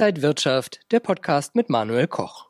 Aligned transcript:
Inside 0.00 0.22
Wirtschaft, 0.22 0.80
der 0.92 1.00
Podcast 1.00 1.54
mit 1.54 1.68
Manuel 1.68 2.06
Koch. 2.06 2.46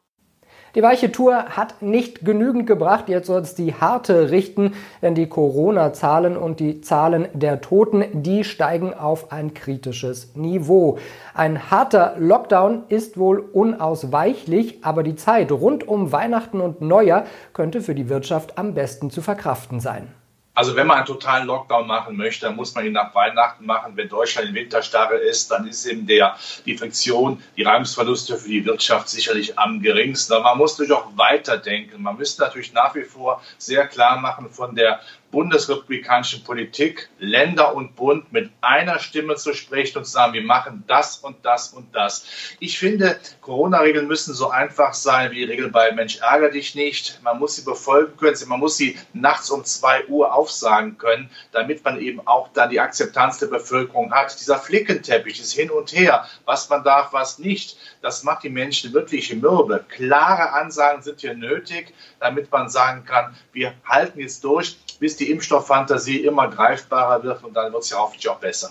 Die 0.76 0.84
weiche 0.84 1.10
Tour 1.10 1.46
hat 1.46 1.82
nicht 1.82 2.24
genügend 2.24 2.68
gebracht. 2.68 3.08
Jetzt 3.08 3.26
soll 3.26 3.40
es 3.40 3.56
die 3.56 3.74
harte 3.74 4.30
richten, 4.30 4.74
denn 5.02 5.16
die 5.16 5.28
Corona-Zahlen 5.28 6.36
und 6.36 6.60
die 6.60 6.80
Zahlen 6.80 7.26
der 7.32 7.60
Toten, 7.60 8.04
die 8.22 8.44
steigen 8.44 8.94
auf 8.94 9.32
ein 9.32 9.52
kritisches 9.52 10.36
Niveau. 10.36 10.98
Ein 11.34 11.72
harter 11.72 12.14
Lockdown 12.18 12.84
ist 12.88 13.18
wohl 13.18 13.40
unausweichlich, 13.40 14.84
aber 14.84 15.02
die 15.02 15.16
Zeit 15.16 15.50
rund 15.50 15.88
um 15.88 16.12
Weihnachten 16.12 16.60
und 16.60 16.80
Neujahr 16.80 17.24
könnte 17.52 17.80
für 17.80 17.96
die 17.96 18.08
Wirtschaft 18.08 18.58
am 18.58 18.74
besten 18.74 19.10
zu 19.10 19.22
verkraften 19.22 19.80
sein. 19.80 20.06
Also 20.54 20.74
wenn 20.74 20.86
man 20.86 20.98
einen 20.98 21.06
totalen 21.06 21.46
Lockdown 21.46 21.86
machen 21.86 22.16
möchte, 22.16 22.46
dann 22.46 22.56
muss 22.56 22.74
man 22.74 22.84
ihn 22.84 22.92
nach 22.92 23.14
Weihnachten 23.14 23.64
machen. 23.64 23.96
Wenn 23.96 24.08
Deutschland 24.08 24.48
in 24.48 24.54
Winterstarre 24.54 25.16
ist, 25.16 25.50
dann 25.50 25.66
ist 25.66 25.86
eben 25.86 26.06
der, 26.06 26.36
die 26.66 26.76
Friktion, 26.76 27.42
die 27.56 27.62
Reibungsverluste 27.62 28.36
für 28.36 28.48
die 28.48 28.64
Wirtschaft 28.64 29.08
sicherlich 29.08 29.58
am 29.58 29.80
geringsten. 29.80 30.32
Aber 30.32 30.44
man 30.44 30.58
muss 30.58 30.78
natürlich 30.78 30.92
auch 30.92 31.16
weiterdenken. 31.16 32.02
Man 32.02 32.16
müsste 32.16 32.42
natürlich 32.42 32.72
nach 32.72 32.94
wie 32.94 33.04
vor 33.04 33.42
sehr 33.58 33.86
klar 33.86 34.18
machen 34.18 34.50
von 34.50 34.74
der 34.74 35.00
bundesrepublikanischen 35.30 36.42
Politik, 36.44 37.08
Länder 37.18 37.74
und 37.74 37.94
Bund 37.96 38.32
mit 38.32 38.50
einer 38.60 38.98
Stimme 38.98 39.36
zu 39.36 39.54
sprechen 39.54 39.98
und 39.98 40.04
zu 40.04 40.10
sagen, 40.10 40.32
wir 40.32 40.42
machen 40.42 40.84
das 40.86 41.18
und 41.18 41.44
das 41.44 41.68
und 41.68 41.94
das. 41.94 42.26
Ich 42.58 42.78
finde, 42.78 43.18
Corona-Regeln 43.40 44.06
müssen 44.06 44.34
so 44.34 44.50
einfach 44.50 44.94
sein 44.94 45.30
wie 45.30 45.36
die 45.36 45.44
Regel 45.44 45.70
bei 45.70 45.92
Mensch 45.92 46.18
ärger 46.18 46.50
dich 46.50 46.74
nicht. 46.74 47.20
Man 47.22 47.38
muss 47.38 47.56
sie 47.56 47.64
befolgen 47.64 48.16
können, 48.16 48.36
man 48.46 48.60
muss 48.60 48.76
sie 48.76 48.98
nachts 49.12 49.50
um 49.50 49.64
zwei 49.64 50.04
Uhr 50.06 50.34
aufsagen 50.40 50.96
können, 50.96 51.30
damit 51.52 51.84
man 51.84 52.00
eben 52.00 52.26
auch 52.26 52.48
dann 52.54 52.70
die 52.70 52.80
Akzeptanz 52.80 53.38
der 53.38 53.48
Bevölkerung 53.48 54.12
hat. 54.12 54.40
Dieser 54.40 54.58
Flickenteppich, 54.58 55.34
dieses 55.34 55.52
Hin 55.52 55.70
und 55.70 55.92
Her, 55.92 56.26
was 56.46 56.70
man 56.70 56.82
darf, 56.82 57.12
was 57.12 57.38
nicht, 57.38 57.76
das 58.00 58.22
macht 58.22 58.42
die 58.42 58.48
Menschen 58.48 58.94
wirklich 58.94 59.34
mürbe. 59.34 59.84
Klare 59.88 60.52
Ansagen 60.52 61.02
sind 61.02 61.20
hier 61.20 61.34
nötig, 61.34 61.92
damit 62.20 62.50
man 62.50 62.70
sagen 62.70 63.04
kann, 63.04 63.36
wir 63.52 63.74
halten 63.84 64.18
jetzt 64.18 64.42
durch, 64.44 64.78
bis 64.98 65.16
die 65.16 65.30
Impfstofffantasie 65.30 66.24
immer 66.24 66.48
greifbarer 66.48 67.22
wird 67.22 67.44
und 67.44 67.54
dann 67.54 67.72
wird 67.72 67.82
es 67.82 67.90
ja 67.90 67.98
hoffentlich 67.98 68.28
auch 68.28 68.40
besser. 68.40 68.70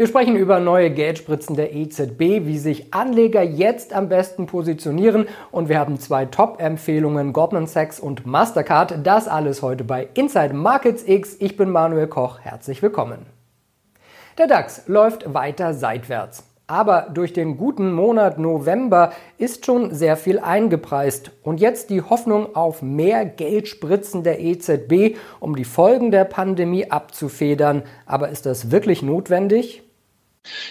Wir 0.00 0.06
sprechen 0.06 0.34
über 0.34 0.60
neue 0.60 0.90
Geldspritzen 0.90 1.56
der 1.56 1.74
EZB, 1.74 2.46
wie 2.46 2.56
sich 2.56 2.94
Anleger 2.94 3.42
jetzt 3.42 3.92
am 3.92 4.08
besten 4.08 4.46
positionieren 4.46 5.28
und 5.50 5.68
wir 5.68 5.78
haben 5.78 5.98
zwei 5.98 6.24
Top-Empfehlungen, 6.24 7.34
Goldman 7.34 7.66
Sachs 7.66 8.00
und 8.00 8.24
Mastercard. 8.24 9.06
Das 9.06 9.28
alles 9.28 9.60
heute 9.60 9.84
bei 9.84 10.08
Inside 10.14 10.54
Markets 10.54 11.06
X. 11.06 11.36
Ich 11.38 11.58
bin 11.58 11.68
Manuel 11.68 12.06
Koch, 12.06 12.40
herzlich 12.40 12.80
willkommen. 12.80 13.26
Der 14.38 14.46
DAX 14.46 14.84
läuft 14.86 15.34
weiter 15.34 15.74
seitwärts. 15.74 16.44
Aber 16.66 17.08
durch 17.12 17.34
den 17.34 17.58
guten 17.58 17.92
Monat 17.92 18.38
November 18.38 19.12
ist 19.36 19.66
schon 19.66 19.92
sehr 19.92 20.16
viel 20.16 20.38
eingepreist. 20.38 21.32
Und 21.42 21.60
jetzt 21.60 21.90
die 21.90 22.00
Hoffnung 22.00 22.54
auf 22.56 22.80
mehr 22.80 23.26
Geldspritzen 23.26 24.22
der 24.22 24.40
EZB, 24.40 25.18
um 25.40 25.56
die 25.56 25.64
Folgen 25.64 26.10
der 26.10 26.24
Pandemie 26.24 26.90
abzufedern. 26.90 27.82
Aber 28.06 28.30
ist 28.30 28.46
das 28.46 28.70
wirklich 28.70 29.02
notwendig? 29.02 29.82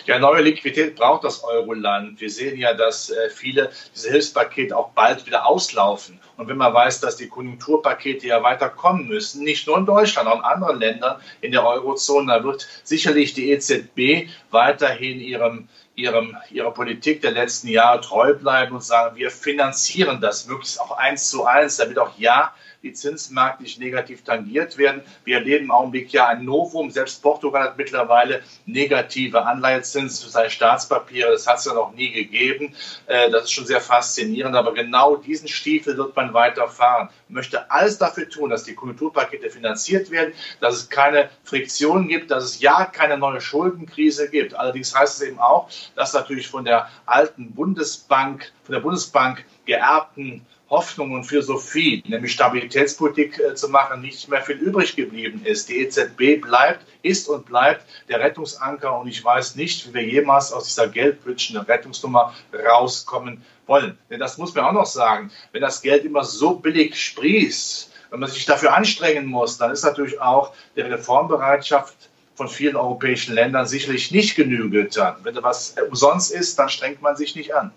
Ja, 0.06 0.17
neue 0.17 0.42
Liquidität 0.42 0.95
braucht 0.95 1.23
das 1.23 1.44
Euroland. 1.44 2.20
Wir 2.20 2.31
sehen 2.31 2.58
ja, 2.58 2.73
dass 2.73 3.12
äh, 3.12 3.30
viele 3.30 3.70
diese 3.94 4.09
Hilfspakete 4.09 4.75
auch 4.75 4.89
bald 4.89 5.28
wieder 5.28 5.45
auslaufen. 5.45 6.20
Und 6.36 6.48
wenn 6.48 6.58
man 6.58 6.73
weiß, 6.73 7.00
dass 7.02 7.17
die 7.17 7.28
Konjunkturpakete 7.28 8.25
ja 8.25 8.42
weiter 8.42 8.70
kommen 8.70 9.08
müssen, 9.08 9.44
nicht 9.44 9.67
nur 9.67 9.78
in 9.78 9.86
Deutschland, 9.86 10.28
auch 10.28 10.40
in 10.40 10.44
anderen 10.44 10.80
Ländern 10.80 11.22
in 11.42 11.52
der 11.52 11.64
Eurozone, 11.64 12.34
da 12.34 12.44
wird 12.44 12.67
sicherlich 12.84 13.36
die 13.36 13.52
EZB 13.52 14.30
weiterhin 14.50 15.20
ihrem 15.20 15.70
ihrem, 15.95 16.38
ihrer 16.50 16.72
Politik 16.72 17.22
der 17.22 17.31
letzten 17.31 17.67
Jahre 17.67 18.02
treu 18.02 18.34
bleiben 18.34 18.75
und 18.75 18.84
sagen, 18.84 19.17
wir 19.17 19.30
finanzieren 19.30 20.22
das 20.22 20.47
möglichst 20.47 20.79
auch 20.79 20.97
eins 20.97 21.29
zu 21.29 21.46
eins, 21.46 21.75
damit 21.75 22.00
auch 22.00 22.18
ja 22.18 22.53
die 22.84 22.94
Zinsmärkte 22.94 23.63
nicht 23.63 23.79
negativ 23.79 24.23
tangiert 24.23 24.78
werden. 24.78 25.01
Wir 25.25 25.38
erleben 25.38 25.66
im 25.66 25.72
Augenblick 25.72 26.12
ja 26.12 26.28
ein 26.28 26.45
Novum. 26.45 26.91
Selbst 26.91 27.22
Portugal 27.22 27.63
hat 27.63 27.78
mittlerweile 27.78 28.41
negative 28.66 29.45
Anleihezins 29.45 30.23
für 30.23 30.29
seine 30.29 30.50
Staatspapiere. 30.50 31.31
Das 31.31 31.45
hat 31.47 31.57
es 31.57 31.66
ja 31.66 31.73
noch 31.73 31.94
nie 31.94 32.12
gegeben. 32.12 32.73
Äh, 33.07 33.29
das 33.31 33.45
ist 33.45 33.51
schon 33.51 33.66
sehr 33.66 33.81
faszinierend. 33.81 34.56
Aber 34.56 34.73
genau 34.73 35.17
diesen 35.17 35.47
Stiefel 35.47 35.97
wird 35.97 36.16
man 36.16 36.34
weiterfahren. 36.34 37.09
Man 37.28 37.35
möchte 37.35 37.69
alles 37.69 37.97
dafür 37.97 38.29
tun, 38.29 38.50
dass 38.50 38.63
die 38.63 38.75
Konjunkturpakete 38.75 39.50
finanziert 39.50 40.09
werden, 40.09 40.34
dass 40.61 40.75
es 40.75 40.90
keine 40.90 41.29
Friktionen 41.44 42.07
gibt, 42.07 42.31
dass 42.31 42.44
es 42.44 42.61
ja 42.61 42.85
keine 42.85 43.17
neue 43.17 43.41
Schuldenkrise 43.41 44.29
gibt. 44.29 44.56
Allerdings 44.56 44.96
heißt 44.96 45.22
es 45.22 45.28
eben 45.28 45.40
auch, 45.40 45.69
dass 45.96 46.13
natürlich 46.13 46.47
von 46.47 46.63
der 46.63 46.90
alten 47.06 47.53
Bundesbank, 47.53 48.51
von 48.63 48.73
der 48.73 48.81
Bundesbank 48.81 49.46
geerbten 49.66 50.46
Hoffnung 50.69 51.13
und 51.13 51.24
Philosophie, 51.24 52.03
nämlich 52.07 52.34
Stabilitätspolitik 52.34 53.40
äh, 53.40 53.56
zu 53.56 53.69
machen, 53.69 54.02
nicht 54.02 54.30
mehr 54.30 54.41
viel 54.41 54.57
übrig 54.57 54.96
geblieben 54.96 55.41
ist. 55.44 55.69
Die 55.69 55.80
EZB 55.80 56.41
bleibt, 56.41 56.85
ist 57.02 57.28
und 57.28 57.46
bleibt 57.46 57.85
der 58.07 58.19
Rettungsanker 58.19 59.00
und 59.00 59.08
ich 59.08 59.24
weiß 59.24 59.56
nicht, 59.56 59.88
wie 59.88 59.94
wir 59.96 60.03
jemals 60.03 60.53
aus 60.53 60.66
dieser 60.66 60.91
eine 60.91 61.68
Rettungsnummer, 61.68 62.34
rauskommen 62.53 63.44
wollen. 63.66 63.97
Denn 64.09 64.19
das 64.19 64.38
muss 64.38 64.53
man 64.53 64.66
auch 64.66 64.74
noch 64.74 64.85
sagen, 64.85 65.31
wenn 65.52 65.62
das 65.62 65.81
Geld 65.81 66.06
immer 66.06 66.24
so 66.24 66.56
billig 66.56 67.02
sprießt, 67.02 67.91
wenn 68.12 68.19
man 68.19 68.29
sich 68.29 68.46
dafür 68.46 68.74
anstrengen 68.74 69.25
muss, 69.25 69.58
dann 69.58 69.72
ist 69.72 69.84
natürlich 69.84 70.19
auch 70.19 70.53
die 70.75 70.81
Reformbereitschaft 70.81 71.96
von 72.35 72.47
vielen 72.47 72.75
europäischen 72.75 73.35
Ländern 73.35 73.68
sicherlich 73.68 74.12
nicht 74.12 74.35
genügend. 74.35 74.96
Wenn 75.24 75.35
was 75.44 75.75
umsonst 75.90 76.31
ist, 76.31 76.58
dann 76.58 76.69
strengt 76.69 77.02
man 77.02 77.16
sich 77.16 77.35
nicht 77.35 77.53
an. 77.53 77.72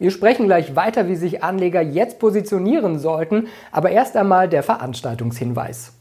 Wir 0.00 0.10
sprechen 0.10 0.46
gleich 0.46 0.74
weiter, 0.76 1.08
wie 1.08 1.14
sich 1.14 1.44
Anleger 1.44 1.82
jetzt 1.82 2.18
positionieren 2.20 2.98
sollten, 2.98 3.48
aber 3.70 3.90
erst 3.90 4.16
einmal 4.16 4.48
der 4.48 4.62
Veranstaltungshinweis. 4.62 5.92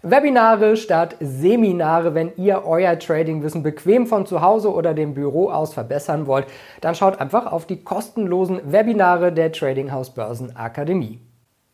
Webinare 0.00 0.78
statt 0.78 1.16
Seminare, 1.20 2.14
wenn 2.14 2.32
ihr 2.38 2.64
euer 2.64 2.98
Tradingwissen 2.98 3.62
bequem 3.62 4.06
von 4.06 4.24
zu 4.24 4.40
Hause 4.40 4.72
oder 4.72 4.94
dem 4.94 5.12
Büro 5.12 5.50
aus 5.50 5.74
verbessern 5.74 6.26
wollt, 6.26 6.46
dann 6.80 6.94
schaut 6.94 7.20
einfach 7.20 7.52
auf 7.52 7.66
die 7.66 7.84
kostenlosen 7.84 8.72
Webinare 8.72 9.30
der 9.30 9.52
Trading 9.52 9.92
House 9.92 10.14
Börsen 10.14 10.56
Akademie. 10.56 11.20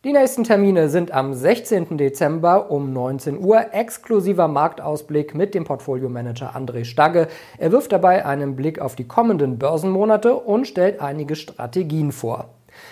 Die 0.05 0.13
nächsten 0.13 0.45
Termine 0.45 0.87
sind 0.87 1.11
am 1.11 1.33
16. 1.33 1.97
Dezember 1.97 2.71
um 2.71 2.93
19 2.93 3.37
Uhr 3.37 3.73
exklusiver 3.73 4.47
Marktausblick 4.47 5.35
mit 5.35 5.53
dem 5.53 5.65
Portfolio-Manager 5.65 6.55
André 6.55 6.85
Stagge. 6.85 7.27
Er 7.57 7.73
wirft 7.73 7.91
dabei 7.91 8.25
einen 8.25 8.55
Blick 8.55 8.79
auf 8.79 8.95
die 8.95 9.09
kommenden 9.09 9.59
Börsenmonate 9.59 10.35
und 10.35 10.67
stellt 10.67 11.01
einige 11.01 11.35
Strategien 11.35 12.13
vor. 12.13 12.47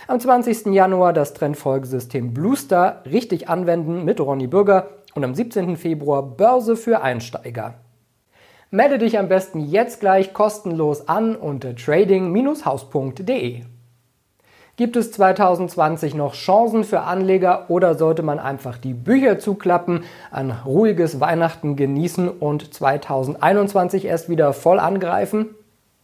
Am 0.08 0.20
20. 0.20 0.66
Januar 0.74 1.14
das 1.14 1.34
Trendfolgesystem 1.34 2.34
Bluestar 2.34 3.04
richtig 3.06 3.48
anwenden 3.48 4.04
mit 4.04 4.20
Ronny 4.20 4.48
Bürger 4.48 4.90
und 5.16 5.24
am 5.24 5.34
17. 5.34 5.78
Februar 5.78 6.22
Börse 6.24 6.76
für 6.76 7.00
Einsteiger. 7.00 7.76
Melde 8.70 8.98
dich 8.98 9.18
am 9.18 9.30
besten 9.30 9.62
jetzt 9.62 10.02
gleich 10.02 10.34
kostenlos 10.34 11.08
an 11.08 11.38
unter 11.38 11.74
trading-haus.de. 11.74 13.62
Gibt 14.78 14.96
es 14.96 15.12
2020 15.12 16.14
noch 16.14 16.36
Chancen 16.36 16.84
für 16.84 17.02
Anleger 17.02 17.66
oder 17.68 17.96
sollte 17.96 18.22
man 18.22 18.38
einfach 18.38 18.78
die 18.78 18.94
Bücher 18.94 19.40
zuklappen, 19.40 20.04
ein 20.30 20.52
ruhiges 20.52 21.20
Weihnachten 21.20 21.76
genießen 21.76 22.30
und 22.30 22.76
2021 22.76 24.06
erst 24.06 24.30
wieder 24.30 24.54
voll 24.54 24.80
angreifen? 24.80 25.56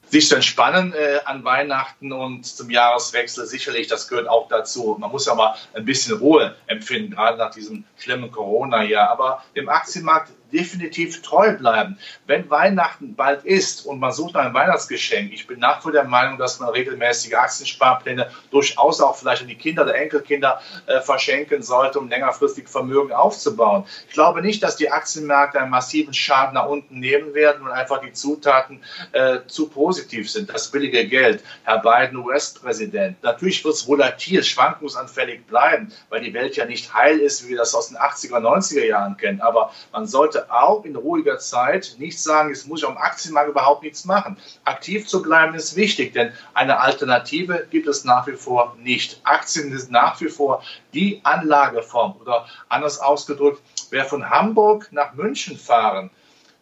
sich 0.09 0.28
zu 0.28 0.35
entspannen 0.35 0.94
äh, 0.94 1.19
an 1.25 1.44
Weihnachten 1.44 2.12
und 2.12 2.45
zum 2.45 2.69
Jahreswechsel 2.69 3.47
sicherlich, 3.47 3.88
das 3.88 4.07
gehört 4.07 4.28
auch 4.28 4.47
dazu. 4.47 4.95
Man 5.00 5.12
muss 5.12 5.25
ja 5.25 5.33
mal 5.33 5.56
ein 5.73 5.85
bisschen 5.85 6.17
Ruhe 6.17 6.56
empfinden, 6.67 7.12
gerade 7.12 7.38
nach 7.38 7.51
diesem 7.51 7.83
schlimmen 7.97 8.31
Corona-Jahr. 8.31 9.09
Aber 9.09 9.44
im 9.56 9.69
Aktienmarkt 9.69 10.30
definitiv 10.53 11.21
treu 11.21 11.53
bleiben. 11.57 11.97
Wenn 12.27 12.50
Weihnachten 12.50 13.15
bald 13.15 13.44
ist 13.44 13.85
und 13.85 14.00
man 14.00 14.11
sucht 14.11 14.35
einem 14.35 14.53
Weihnachtsgeschenk, 14.53 15.33
ich 15.33 15.47
bin 15.47 15.59
nach 15.59 15.79
wie 15.79 15.83
vor 15.83 15.91
der 15.91 16.03
Meinung, 16.05 16.38
dass 16.38 16.59
man 16.59 16.69
regelmäßige 16.69 17.33
Aktiensparpläne 17.33 18.29
durchaus 18.51 19.01
auch 19.01 19.15
vielleicht 19.15 19.41
an 19.41 19.47
die 19.47 19.55
Kinder 19.55 19.83
oder 19.83 19.95
Enkelkinder 19.95 20.61
äh, 20.85 21.01
verschenken 21.01 21.63
sollte, 21.63 22.00
um 22.00 22.09
längerfristig 22.09 22.69
Vermögen 22.69 23.11
aufzubauen. 23.11 23.85
Ich 24.07 24.13
glaube 24.13 24.41
nicht, 24.41 24.61
dass 24.63 24.75
die 24.75 24.91
Aktienmärkte 24.91 25.59
einen 25.59 25.71
massiven 25.71 26.13
Schaden 26.13 26.53
nach 26.53 26.67
unten 26.67 27.00
nehmen 27.00 27.33
werden 27.33 27.63
und 27.63 27.71
einfach 27.71 28.01
die 28.01 28.13
Zutaten 28.13 28.81
äh, 29.11 29.39
zu 29.47 29.67
positiv 29.67 30.31
sind. 30.31 30.50
Das 30.50 30.69
billige 30.69 31.07
Geld, 31.07 31.44
Herr 31.63 31.79
Biden, 31.79 32.17
US-Präsident. 32.17 33.21
Natürlich 33.23 33.63
wird 33.65 33.73
es 33.73 33.88
volatil, 33.88 34.44
schwankungsanfällig 34.44 35.45
bleiben, 35.47 35.91
weil 36.09 36.21
die 36.21 36.33
Welt 36.33 36.55
ja 36.55 36.65
nicht 36.65 36.94
heil 36.94 37.19
ist, 37.19 37.45
wie 37.45 37.50
wir 37.50 37.57
das 37.57 37.73
aus 37.73 37.88
den 37.88 37.97
80er, 37.97 38.39
90er 38.39 38.85
Jahren 38.85 39.17
kennen. 39.17 39.41
Aber 39.41 39.71
man 39.91 40.05
sollte 40.05 40.43
auch 40.50 40.86
in 40.86 40.95
ruhiger 40.95 41.40
Zeit 41.40 41.95
nicht 41.98 42.22
sagen, 42.22 42.50
jetzt 42.50 42.68
muss 42.68 42.81
ich 42.81 42.88
am 42.88 42.98
Aktienmarkt 42.98 43.50
überhaupt 43.50 43.84
nichts 43.84 44.06
machen. 44.06 44.38
Aktiv 44.63 45.07
zu 45.07 45.22
bleiben 45.22 45.56
ist 45.56 45.75
wichtig, 45.75 46.13
denn 46.13 46.34
eine 46.54 46.80
Alternative 46.80 47.68
gibt 47.69 47.88
es 47.88 48.04
nach 48.04 48.28
wie 48.28 48.34
vor 48.34 48.75
nicht. 48.80 49.22
Aktien 49.24 49.78
sind 49.78 49.92
nach 49.92 50.19
wie 50.22 50.30
vor 50.30 50.63
die 50.94 51.22
Anlageform 51.24 52.16
oder 52.19 52.45
anders 52.69 53.00
ausgedrückt, 53.00 53.62
wer 53.90 54.06
von 54.06 54.30
Hamburg 54.30 54.90
nach 54.92 55.13
München 55.13 55.57
fahren 55.57 56.10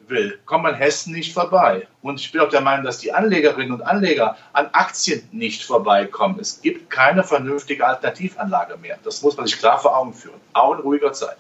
will, 0.07 0.39
kommt 0.45 0.63
man 0.63 0.75
Hessen 0.75 1.13
nicht 1.13 1.33
vorbei. 1.33 1.87
Und 2.01 2.19
ich 2.19 2.31
bin 2.31 2.41
auch 2.41 2.49
der 2.49 2.61
Meinung, 2.61 2.85
dass 2.85 2.99
die 2.99 3.13
Anlegerinnen 3.13 3.71
und 3.71 3.81
Anleger 3.81 4.37
an 4.53 4.69
Aktien 4.73 5.27
nicht 5.31 5.63
vorbeikommen. 5.63 6.39
Es 6.39 6.61
gibt 6.61 6.89
keine 6.89 7.23
vernünftige 7.23 7.85
Alternativanlage 7.85 8.77
mehr. 8.77 8.99
Das 9.03 9.21
muss 9.21 9.35
man 9.37 9.47
sich 9.47 9.57
klar 9.57 9.79
vor 9.79 9.97
Augen 9.97 10.13
führen, 10.13 10.39
auch 10.53 10.75
in 10.75 10.81
ruhiger 10.81 11.13
Zeit. 11.13 11.37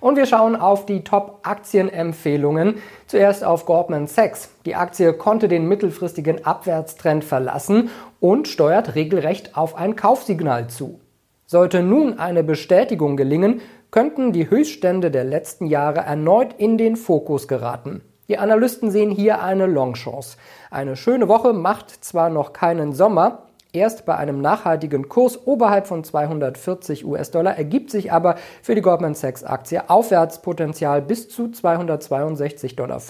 Und 0.00 0.16
wir 0.16 0.26
schauen 0.26 0.56
auf 0.56 0.86
die 0.86 1.04
Top-Aktienempfehlungen. 1.04 2.76
Zuerst 3.06 3.44
auf 3.44 3.66
Goldman 3.66 4.06
Sachs. 4.06 4.50
Die 4.64 4.74
Aktie 4.74 5.12
konnte 5.12 5.48
den 5.48 5.68
mittelfristigen 5.68 6.44
Abwärtstrend 6.44 7.24
verlassen 7.24 7.90
und 8.20 8.48
steuert 8.48 8.94
regelrecht 8.94 9.56
auf 9.56 9.76
ein 9.76 9.96
Kaufsignal 9.96 10.68
zu. 10.68 11.00
Sollte 11.46 11.82
nun 11.82 12.18
eine 12.18 12.42
Bestätigung 12.42 13.16
gelingen, 13.16 13.60
könnten 13.90 14.32
die 14.32 14.50
Höchststände 14.50 15.10
der 15.10 15.24
letzten 15.24 15.66
Jahre 15.66 16.00
erneut 16.00 16.54
in 16.58 16.76
den 16.76 16.96
Fokus 16.96 17.46
geraten. 17.46 18.02
Die 18.28 18.38
Analysten 18.38 18.90
sehen 18.90 19.10
hier 19.12 19.40
eine 19.42 19.66
Longchance. 19.66 20.36
Eine 20.70 20.96
schöne 20.96 21.28
Woche 21.28 21.52
macht 21.52 22.04
zwar 22.04 22.28
noch 22.28 22.52
keinen 22.52 22.92
Sommer, 22.92 23.46
Erst 23.72 24.06
bei 24.06 24.16
einem 24.16 24.40
nachhaltigen 24.40 25.08
Kurs 25.08 25.46
oberhalb 25.46 25.86
von 25.86 26.02
240 26.02 27.04
US-Dollar 27.04 27.58
ergibt 27.58 27.90
sich 27.90 28.10
aber 28.10 28.36
für 28.62 28.74
die 28.74 28.80
Goldman 28.80 29.14
Sachs 29.14 29.44
Aktie 29.44 29.90
Aufwärtspotenzial 29.90 31.02
bis 31.02 31.28
zu 31.28 31.48
262,50 31.48 32.74
Dollar. 32.76 33.02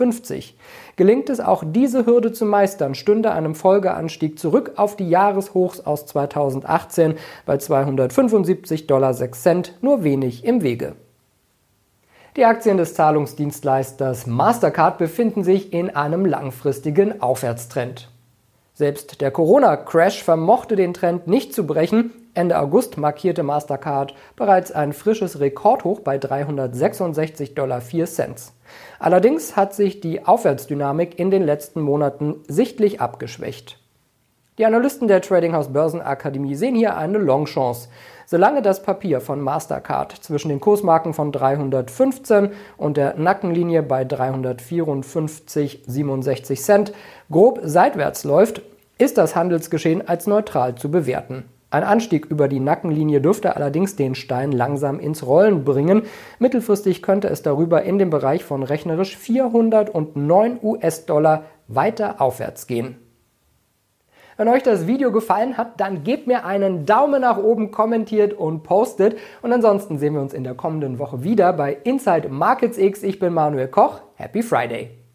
Gelingt 0.96 1.30
es 1.30 1.40
auch 1.40 1.62
diese 1.64 2.04
Hürde 2.06 2.32
zu 2.32 2.46
meistern, 2.46 2.94
stünde 2.94 3.30
einem 3.30 3.54
Folgeanstieg 3.54 4.38
zurück 4.38 4.72
auf 4.76 4.96
die 4.96 5.08
Jahreshochs 5.08 5.80
aus 5.80 6.06
2018 6.06 7.14
bei 7.44 7.56
275,06 7.56 8.86
Dollar 8.86 9.14
nur 9.82 10.02
wenig 10.02 10.44
im 10.44 10.62
Wege. 10.62 10.96
Die 12.36 12.44
Aktien 12.44 12.76
des 12.76 12.94
Zahlungsdienstleisters 12.94 14.26
Mastercard 14.26 14.98
befinden 14.98 15.44
sich 15.44 15.72
in 15.72 15.94
einem 15.94 16.26
langfristigen 16.26 17.22
Aufwärtstrend. 17.22 18.10
Selbst 18.78 19.22
der 19.22 19.30
Corona-Crash 19.30 20.22
vermochte 20.22 20.76
den 20.76 20.92
Trend 20.92 21.26
nicht 21.26 21.54
zu 21.54 21.66
brechen. 21.66 22.10
Ende 22.34 22.58
August 22.58 22.98
markierte 22.98 23.42
Mastercard 23.42 24.12
bereits 24.36 24.70
ein 24.70 24.92
frisches 24.92 25.40
Rekordhoch 25.40 26.00
bei 26.00 26.18
366,04 26.18 27.54
Dollar. 27.54 27.80
Allerdings 28.98 29.56
hat 29.56 29.72
sich 29.72 30.02
die 30.02 30.26
Aufwärtsdynamik 30.26 31.18
in 31.18 31.30
den 31.30 31.42
letzten 31.42 31.80
Monaten 31.80 32.44
sichtlich 32.48 33.00
abgeschwächt. 33.00 33.78
Die 34.58 34.64
Analysten 34.64 35.06
der 35.06 35.20
Trading 35.20 35.52
House 35.52 35.70
Börsenakademie 35.70 36.54
sehen 36.54 36.74
hier 36.74 36.96
eine 36.96 37.18
Longchance. 37.18 37.90
Solange 38.24 38.62
das 38.62 38.82
Papier 38.82 39.20
von 39.20 39.42
Mastercard 39.42 40.12
zwischen 40.12 40.48
den 40.48 40.60
Kursmarken 40.60 41.12
von 41.12 41.30
315 41.30 42.52
und 42.78 42.96
der 42.96 43.18
Nackenlinie 43.18 43.82
bei 43.82 44.04
354,67 44.04 46.56
Cent 46.56 46.94
grob 47.30 47.60
seitwärts 47.64 48.24
läuft, 48.24 48.62
ist 48.96 49.18
das 49.18 49.36
Handelsgeschehen 49.36 50.08
als 50.08 50.26
neutral 50.26 50.74
zu 50.74 50.90
bewerten. 50.90 51.44
Ein 51.68 51.84
Anstieg 51.84 52.24
über 52.24 52.48
die 52.48 52.60
Nackenlinie 52.60 53.20
dürfte 53.20 53.56
allerdings 53.56 53.96
den 53.96 54.14
Stein 54.14 54.52
langsam 54.52 54.98
ins 54.98 55.26
Rollen 55.26 55.64
bringen. 55.64 56.04
Mittelfristig 56.38 57.02
könnte 57.02 57.28
es 57.28 57.42
darüber 57.42 57.82
in 57.82 57.98
dem 57.98 58.08
Bereich 58.08 58.42
von 58.42 58.62
rechnerisch 58.62 59.18
409 59.18 60.60
US-Dollar 60.62 61.44
weiter 61.68 62.22
aufwärts 62.22 62.66
gehen. 62.66 62.96
Wenn 64.36 64.48
euch 64.48 64.62
das 64.62 64.86
Video 64.86 65.12
gefallen 65.12 65.56
hat, 65.56 65.80
dann 65.80 66.04
gebt 66.04 66.26
mir 66.26 66.44
einen 66.44 66.84
Daumen 66.84 67.22
nach 67.22 67.38
oben, 67.38 67.70
kommentiert 67.70 68.34
und 68.34 68.64
postet. 68.64 69.16
Und 69.40 69.52
ansonsten 69.52 69.98
sehen 69.98 70.12
wir 70.12 70.20
uns 70.20 70.34
in 70.34 70.44
der 70.44 70.54
kommenden 70.54 70.98
Woche 70.98 71.24
wieder 71.24 71.54
bei 71.54 71.72
Inside 71.84 72.28
Markets 72.28 72.76
X. 72.76 73.02
Ich 73.02 73.18
bin 73.18 73.32
Manuel 73.32 73.68
Koch. 73.68 74.02
Happy 74.16 74.42
Friday! 74.42 75.05